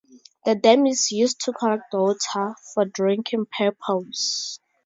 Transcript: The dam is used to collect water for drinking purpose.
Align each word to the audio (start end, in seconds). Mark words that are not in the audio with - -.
The 0.45 0.55
dam 0.55 0.87
is 0.87 1.11
used 1.11 1.41
to 1.41 1.53
collect 1.53 1.93
water 1.93 2.55
for 2.73 2.85
drinking 2.85 3.45
purpose. 3.55 4.59